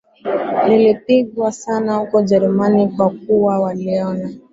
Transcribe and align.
lilipingwa 0.67 1.51
sana 1.51 1.95
huko 1.95 2.17
Ujerumani 2.17 2.87
kwa 2.87 3.09
kuwa 3.09 3.59
waliona 3.59 4.29